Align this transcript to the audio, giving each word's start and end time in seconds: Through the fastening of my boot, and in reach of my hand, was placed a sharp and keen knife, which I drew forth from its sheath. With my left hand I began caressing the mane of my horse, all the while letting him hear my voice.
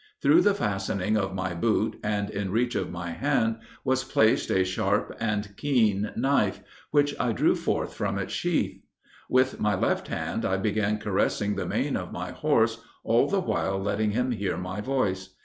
Through 0.19 0.41
the 0.41 0.55
fastening 0.55 1.15
of 1.15 1.35
my 1.35 1.53
boot, 1.53 1.99
and 2.03 2.31
in 2.31 2.49
reach 2.51 2.73
of 2.73 2.89
my 2.89 3.11
hand, 3.11 3.57
was 3.83 4.03
placed 4.03 4.49
a 4.49 4.63
sharp 4.63 5.15
and 5.19 5.55
keen 5.57 6.09
knife, 6.15 6.61
which 6.89 7.13
I 7.19 7.33
drew 7.33 7.53
forth 7.53 7.93
from 7.93 8.17
its 8.17 8.33
sheath. 8.33 8.81
With 9.29 9.59
my 9.59 9.75
left 9.75 10.07
hand 10.07 10.43
I 10.43 10.57
began 10.57 10.97
caressing 10.97 11.55
the 11.55 11.67
mane 11.67 11.95
of 11.97 12.11
my 12.11 12.31
horse, 12.31 12.81
all 13.03 13.27
the 13.27 13.41
while 13.41 13.77
letting 13.77 14.09
him 14.09 14.31
hear 14.31 14.57
my 14.57 14.81
voice. 14.81 15.35